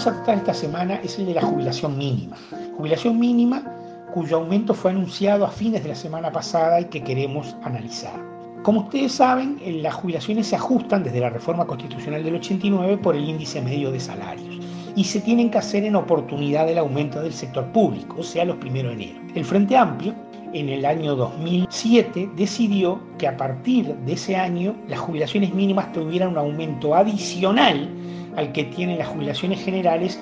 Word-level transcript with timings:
vamos 0.00 0.18
a 0.18 0.24
tratar 0.24 0.38
esta 0.38 0.54
semana 0.54 0.94
es 1.04 1.18
el 1.18 1.26
de 1.26 1.34
la 1.34 1.42
jubilación 1.42 1.98
mínima. 1.98 2.34
Jubilación 2.78 3.18
mínima 3.18 3.62
cuyo 4.14 4.38
aumento 4.38 4.72
fue 4.72 4.92
anunciado 4.92 5.44
a 5.44 5.50
fines 5.50 5.82
de 5.82 5.90
la 5.90 5.94
semana 5.94 6.32
pasada 6.32 6.80
y 6.80 6.86
que 6.86 7.02
queremos 7.02 7.54
analizar. 7.64 8.18
Como 8.62 8.80
ustedes 8.80 9.12
saben, 9.12 9.60
las 9.82 9.92
jubilaciones 9.92 10.46
se 10.46 10.56
ajustan 10.56 11.04
desde 11.04 11.20
la 11.20 11.28
reforma 11.28 11.66
constitucional 11.66 12.24
del 12.24 12.36
89 12.36 12.96
por 12.96 13.14
el 13.14 13.28
índice 13.28 13.60
medio 13.60 13.92
de 13.92 14.00
salarios 14.00 14.58
y 14.96 15.04
se 15.04 15.20
tienen 15.20 15.50
que 15.50 15.58
hacer 15.58 15.84
en 15.84 15.96
oportunidad 15.96 16.64
del 16.64 16.78
aumento 16.78 17.20
del 17.20 17.34
sector 17.34 17.66
público, 17.66 18.16
o 18.20 18.22
sea, 18.22 18.46
los 18.46 18.56
primeros 18.56 18.96
de 18.96 19.04
enero. 19.04 19.20
El 19.34 19.44
Frente 19.44 19.76
Amplio, 19.76 20.14
en 20.54 20.70
el 20.70 20.86
año 20.86 21.14
2007, 21.14 22.30
decidió 22.36 22.98
que 23.18 23.28
a 23.28 23.36
partir 23.36 23.94
de 23.94 24.14
ese 24.14 24.34
año 24.34 24.74
las 24.88 24.98
jubilaciones 24.98 25.54
mínimas 25.54 25.92
tuvieran 25.92 26.30
un 26.30 26.38
aumento 26.38 26.94
adicional 26.94 27.86
al 28.36 28.52
que 28.52 28.64
tienen 28.64 28.98
las 28.98 29.08
jubilaciones 29.08 29.62
generales 29.62 30.20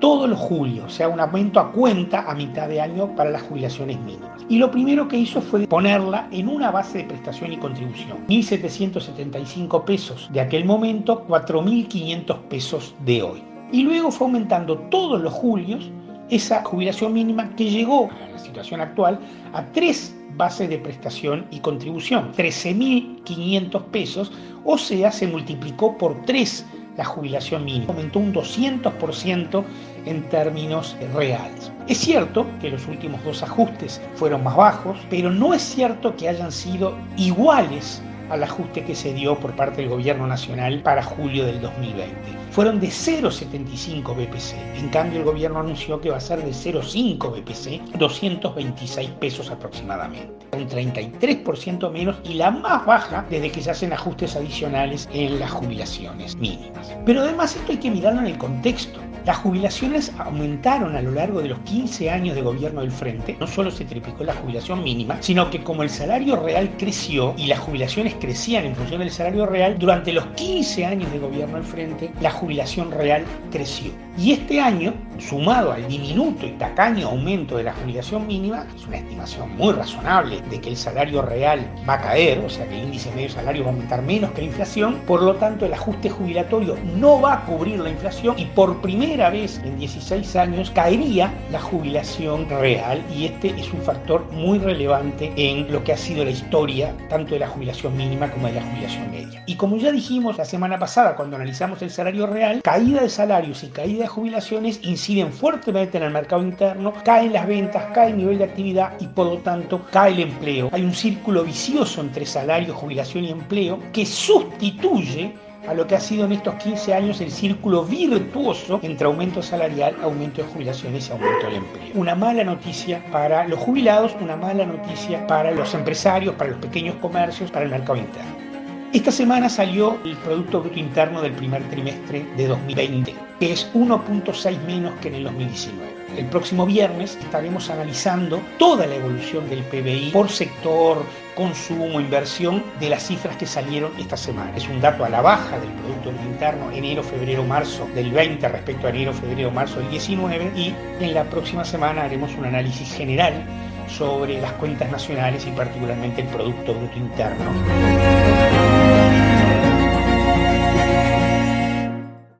todos 0.00 0.28
los 0.28 0.38
julios, 0.38 0.86
o 0.86 0.90
sea, 0.90 1.08
un 1.08 1.20
aumento 1.20 1.58
a 1.58 1.72
cuenta 1.72 2.30
a 2.30 2.34
mitad 2.34 2.68
de 2.68 2.80
año 2.80 3.14
para 3.16 3.30
las 3.30 3.42
jubilaciones 3.42 3.98
mínimas. 4.00 4.44
Y 4.48 4.58
lo 4.58 4.70
primero 4.70 5.08
que 5.08 5.16
hizo 5.16 5.40
fue 5.40 5.66
ponerla 5.66 6.28
en 6.32 6.48
una 6.48 6.70
base 6.70 6.98
de 6.98 7.04
prestación 7.04 7.52
y 7.52 7.56
contribución. 7.56 8.18
1.775 8.28 9.84
pesos 9.84 10.28
de 10.32 10.40
aquel 10.40 10.64
momento, 10.64 11.24
4.500 11.26 12.38
pesos 12.48 12.94
de 13.04 13.22
hoy. 13.22 13.42
Y 13.72 13.82
luego 13.82 14.10
fue 14.10 14.26
aumentando 14.26 14.78
todos 14.90 15.20
los 15.20 15.32
julios 15.32 15.90
esa 16.28 16.62
jubilación 16.64 17.12
mínima 17.12 17.54
que 17.56 17.70
llegó 17.70 18.10
a 18.10 18.32
la 18.32 18.38
situación 18.38 18.80
actual 18.80 19.18
a 19.52 19.64
tres 19.72 20.14
bases 20.36 20.68
de 20.68 20.78
prestación 20.78 21.46
y 21.50 21.60
contribución, 21.60 22.32
13.500 22.36 23.82
pesos, 23.84 24.32
o 24.64 24.76
sea, 24.76 25.10
se 25.10 25.26
multiplicó 25.26 25.96
por 25.96 26.20
tres 26.22 26.66
la 26.96 27.04
jubilación 27.04 27.64
mínima, 27.64 27.92
aumentó 27.92 28.18
un 28.18 28.32
200% 28.32 29.64
en 30.06 30.28
términos 30.28 30.96
reales. 31.14 31.72
Es 31.88 31.98
cierto 31.98 32.46
que 32.60 32.70
los 32.70 32.86
últimos 32.88 33.22
dos 33.24 33.42
ajustes 33.42 34.00
fueron 34.14 34.42
más 34.42 34.56
bajos, 34.56 34.98
pero 35.10 35.30
no 35.30 35.54
es 35.54 35.62
cierto 35.62 36.16
que 36.16 36.28
hayan 36.28 36.50
sido 36.50 36.96
iguales 37.16 38.02
al 38.30 38.42
ajuste 38.42 38.84
que 38.84 38.94
se 38.94 39.14
dio 39.14 39.38
por 39.38 39.54
parte 39.54 39.82
del 39.82 39.90
gobierno 39.90 40.26
nacional 40.26 40.82
para 40.82 41.02
julio 41.02 41.44
del 41.46 41.60
2020. 41.60 42.16
Fueron 42.50 42.80
de 42.80 42.88
0,75 42.88 44.14
BPC. 44.14 44.78
En 44.78 44.88
cambio, 44.88 45.20
el 45.20 45.24
gobierno 45.24 45.60
anunció 45.60 46.00
que 46.00 46.10
va 46.10 46.16
a 46.16 46.20
ser 46.20 46.42
de 46.42 46.50
0,5 46.50 47.30
BPC, 47.30 47.98
226 47.98 49.10
pesos 49.10 49.50
aproximadamente. 49.50 50.35
Un 50.52 50.68
33% 50.68 51.90
menos 51.90 52.16
y 52.24 52.34
la 52.34 52.50
más 52.50 52.86
baja 52.86 53.24
desde 53.28 53.50
que 53.50 53.60
se 53.60 53.70
hacen 53.70 53.92
ajustes 53.92 54.36
adicionales 54.36 55.08
en 55.12 55.38
las 55.40 55.50
jubilaciones 55.50 56.36
mínimas. 56.36 56.94
Pero 57.04 57.22
además 57.22 57.56
esto 57.56 57.72
hay 57.72 57.78
que 57.78 57.90
mirarlo 57.90 58.20
en 58.20 58.28
el 58.28 58.38
contexto. 58.38 59.00
Las 59.26 59.38
jubilaciones 59.38 60.12
aumentaron 60.18 60.94
a 60.94 61.02
lo 61.02 61.10
largo 61.10 61.42
de 61.42 61.48
los 61.48 61.58
15 61.60 62.10
años 62.10 62.36
de 62.36 62.42
gobierno 62.42 62.82
del 62.82 62.92
Frente. 62.92 63.36
No 63.40 63.48
solo 63.48 63.72
se 63.72 63.84
triplicó 63.84 64.22
la 64.22 64.34
jubilación 64.34 64.84
mínima, 64.84 65.16
sino 65.20 65.50
que 65.50 65.64
como 65.64 65.82
el 65.82 65.90
salario 65.90 66.36
real 66.36 66.70
creció 66.78 67.34
y 67.36 67.46
las 67.48 67.58
jubilaciones 67.58 68.14
crecían 68.20 68.66
en 68.66 68.76
función 68.76 69.00
del 69.00 69.10
salario 69.10 69.44
real, 69.44 69.80
durante 69.80 70.12
los 70.12 70.24
15 70.36 70.86
años 70.86 71.10
de 71.10 71.18
gobierno 71.18 71.56
del 71.56 71.64
Frente, 71.64 72.12
la 72.20 72.30
jubilación 72.30 72.92
real 72.92 73.24
creció. 73.50 73.90
Y 74.16 74.30
este 74.32 74.60
año, 74.60 74.94
sumado 75.18 75.72
al 75.72 75.88
diminuto 75.88 76.46
y 76.46 76.52
tacaño 76.52 77.08
aumento 77.08 77.56
de 77.56 77.64
la 77.64 77.74
jubilación 77.74 78.28
mínima, 78.28 78.64
es 78.74 78.86
una 78.86 78.98
estimación 78.98 79.56
muy 79.56 79.74
razonable 79.74 80.40
de 80.48 80.60
que 80.60 80.70
el 80.70 80.76
salario 80.76 81.20
real 81.20 81.68
va 81.86 81.94
a 81.94 82.00
caer, 82.00 82.38
o 82.38 82.48
sea 82.48 82.66
que 82.68 82.78
el 82.78 82.84
índice 82.84 83.10
medio 83.10 83.28
salario 83.28 83.64
va 83.64 83.70
a 83.70 83.72
aumentar 83.72 84.02
menos 84.02 84.30
que 84.30 84.42
la 84.42 84.46
inflación, 84.46 85.00
por 85.06 85.20
lo 85.20 85.34
tanto 85.34 85.66
el 85.66 85.74
ajuste 85.74 86.08
jubilatorio 86.08 86.76
no 86.96 87.20
va 87.20 87.34
a 87.34 87.44
cubrir 87.44 87.80
la 87.80 87.90
inflación 87.90 88.38
y 88.38 88.46
por 88.46 88.80
primera 88.80 89.15
vez 89.16 89.60
en 89.64 89.78
16 89.78 90.36
años 90.36 90.70
caería 90.70 91.32
la 91.50 91.60
jubilación 91.60 92.48
real 92.48 93.02
y 93.14 93.24
este 93.24 93.48
es 93.58 93.72
un 93.72 93.80
factor 93.80 94.30
muy 94.30 94.58
relevante 94.58 95.32
en 95.36 95.72
lo 95.72 95.82
que 95.82 95.92
ha 95.92 95.96
sido 95.96 96.24
la 96.24 96.30
historia 96.30 96.94
tanto 97.08 97.34
de 97.34 97.40
la 97.40 97.48
jubilación 97.48 97.96
mínima 97.96 98.30
como 98.30 98.46
de 98.46 98.54
la 98.54 98.62
jubilación 98.62 99.10
media. 99.10 99.42
Y 99.46 99.56
como 99.56 99.78
ya 99.78 99.90
dijimos 99.90 100.36
la 100.36 100.44
semana 100.44 100.78
pasada 100.78 101.16
cuando 101.16 101.36
analizamos 101.36 101.80
el 101.82 101.90
salario 101.90 102.26
real, 102.26 102.60
caída 102.62 103.00
de 103.00 103.08
salarios 103.08 103.64
y 103.64 103.68
caída 103.68 104.02
de 104.02 104.08
jubilaciones 104.08 104.80
inciden 104.82 105.32
fuertemente 105.32 105.96
en 105.96 106.04
el 106.04 106.12
mercado 106.12 106.42
interno, 106.42 106.92
caen 107.02 107.32
las 107.32 107.46
ventas, 107.46 107.84
cae 107.94 108.10
el 108.10 108.18
nivel 108.18 108.38
de 108.38 108.44
actividad 108.44 108.92
y 109.00 109.06
por 109.06 109.26
lo 109.26 109.38
tanto 109.38 109.86
cae 109.90 110.12
el 110.12 110.20
empleo. 110.20 110.68
Hay 110.72 110.82
un 110.82 110.94
círculo 110.94 111.42
vicioso 111.42 112.02
entre 112.02 112.26
salario, 112.26 112.74
jubilación 112.74 113.24
y 113.24 113.30
empleo 113.30 113.80
que 113.92 114.04
sustituye 114.04 115.34
a 115.68 115.74
lo 115.74 115.86
que 115.86 115.96
ha 115.96 116.00
sido 116.00 116.24
en 116.24 116.32
estos 116.32 116.54
15 116.54 116.94
años 116.94 117.20
el 117.20 117.30
círculo 117.30 117.84
virtuoso 117.84 118.80
entre 118.82 119.06
aumento 119.06 119.42
salarial, 119.42 119.96
aumento 120.02 120.42
de 120.42 120.48
jubilaciones 120.48 121.08
y 121.08 121.12
aumento 121.12 121.46
del 121.46 121.56
empleo. 121.56 121.90
Una 121.94 122.14
mala 122.14 122.44
noticia 122.44 123.04
para 123.10 123.46
los 123.46 123.58
jubilados, 123.58 124.16
una 124.20 124.36
mala 124.36 124.64
noticia 124.64 125.26
para 125.26 125.50
los 125.50 125.74
empresarios, 125.74 126.34
para 126.34 126.50
los 126.50 126.60
pequeños 126.60 126.96
comercios, 126.96 127.50
para 127.50 127.64
el 127.64 127.70
mercado 127.70 127.96
interno. 127.98 128.45
Esta 128.92 129.10
semana 129.10 129.48
salió 129.48 129.98
el 130.04 130.16
Producto 130.16 130.60
Bruto 130.60 130.78
Interno 130.78 131.20
del 131.20 131.32
primer 131.32 131.62
trimestre 131.68 132.24
de 132.36 132.46
2020, 132.46 133.14
que 133.40 133.52
es 133.52 133.70
1.6 133.74 134.60
menos 134.64 134.94
que 135.00 135.08
en 135.08 135.16
el 135.16 135.24
2019. 135.24 135.96
El 136.16 136.26
próximo 136.26 136.64
viernes 136.64 137.18
estaremos 137.20 137.68
analizando 137.68 138.40
toda 138.58 138.86
la 138.86 138.94
evolución 138.94 139.48
del 139.50 139.64
PBI 139.64 140.10
por 140.12 140.30
sector, 140.30 141.04
consumo, 141.34 142.00
inversión 142.00 142.62
de 142.80 142.88
las 142.88 143.06
cifras 143.06 143.36
que 143.36 143.46
salieron 143.46 143.92
esta 143.98 144.16
semana. 144.16 144.56
Es 144.56 144.68
un 144.68 144.80
dato 144.80 145.04
a 145.04 145.08
la 145.08 145.20
baja 145.20 145.58
del 145.58 145.70
Producto 145.70 146.10
Interno 146.24 146.70
enero, 146.70 147.02
febrero, 147.02 147.44
marzo 147.44 147.88
del 147.94 148.12
20 148.12 148.48
respecto 148.48 148.86
a 148.86 148.90
enero, 148.90 149.12
febrero, 149.12 149.50
marzo 149.50 149.80
del 149.80 149.90
19 149.90 150.52
y 150.56 150.74
en 151.00 151.12
la 151.12 151.24
próxima 151.24 151.64
semana 151.64 152.04
haremos 152.04 152.32
un 152.36 152.46
análisis 152.46 152.94
general 152.94 153.44
sobre 153.88 154.40
las 154.40 154.52
cuentas 154.52 154.90
nacionales 154.90 155.46
y 155.46 155.50
particularmente 155.50 156.22
el 156.22 156.28
Producto 156.28 156.74
Bruto 156.74 156.98
Interno. 156.98 158.55